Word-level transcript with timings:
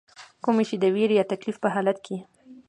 کومي 0.43 0.63
چې 0.69 0.75
د 0.79 0.83
ويرې 0.95 1.15
يا 1.19 1.25
تکليف 1.31 1.55
پۀ 1.61 1.67
حالت 1.75 1.97
کښې 2.05 2.17